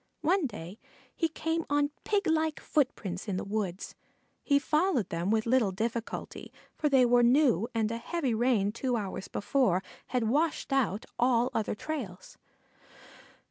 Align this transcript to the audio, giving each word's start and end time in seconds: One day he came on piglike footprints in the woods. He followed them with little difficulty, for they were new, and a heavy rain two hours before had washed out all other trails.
One 0.21 0.47
day 0.47 0.79
he 1.15 1.27
came 1.29 1.63
on 1.69 1.91
piglike 2.05 2.59
footprints 2.59 3.27
in 3.27 3.37
the 3.37 3.43
woods. 3.43 3.93
He 4.41 4.57
followed 4.57 5.09
them 5.09 5.29
with 5.29 5.45
little 5.45 5.71
difficulty, 5.71 6.51
for 6.75 6.89
they 6.89 7.05
were 7.05 7.21
new, 7.21 7.67
and 7.75 7.91
a 7.91 7.97
heavy 7.99 8.33
rain 8.33 8.71
two 8.71 8.95
hours 8.97 9.27
before 9.27 9.83
had 10.07 10.23
washed 10.23 10.73
out 10.73 11.05
all 11.19 11.51
other 11.53 11.75
trails. 11.75 12.39